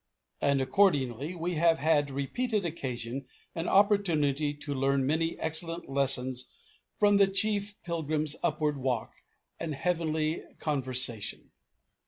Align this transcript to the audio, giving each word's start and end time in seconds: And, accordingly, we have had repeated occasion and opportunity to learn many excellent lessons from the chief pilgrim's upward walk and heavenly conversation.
And, 0.41 0.63
accordingly, 0.63 1.35
we 1.35 1.53
have 1.57 1.77
had 1.77 2.09
repeated 2.09 2.65
occasion 2.65 3.27
and 3.53 3.69
opportunity 3.69 4.51
to 4.55 4.73
learn 4.73 5.05
many 5.05 5.37
excellent 5.39 5.87
lessons 5.89 6.49
from 6.97 7.17
the 7.17 7.27
chief 7.27 7.79
pilgrim's 7.83 8.35
upward 8.41 8.77
walk 8.79 9.13
and 9.59 9.75
heavenly 9.75 10.41
conversation. 10.57 11.51